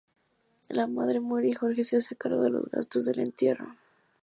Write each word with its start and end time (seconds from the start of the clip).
La 0.69 0.87
madre 0.87 1.19
muere, 1.19 1.49
y 1.49 1.53
Jorge 1.53 1.83
se 1.83 1.97
hace 1.97 2.15
cargo 2.15 2.41
de 2.41 2.49
los 2.49 2.67
gastos 2.71 3.05
del 3.05 3.19
entierro. 3.19 3.75